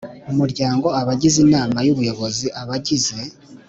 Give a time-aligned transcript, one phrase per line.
[0.31, 3.17] Umuryango abagize inama y ubuyobozi abagize